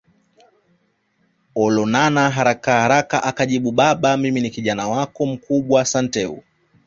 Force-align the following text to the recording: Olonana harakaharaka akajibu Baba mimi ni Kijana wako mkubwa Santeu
Olonana 1.63 2.23
harakaharaka 2.37 3.23
akajibu 3.23 3.71
Baba 3.71 4.17
mimi 4.17 4.41
ni 4.41 4.49
Kijana 4.49 4.87
wako 4.87 5.25
mkubwa 5.25 5.85
Santeu 5.85 6.43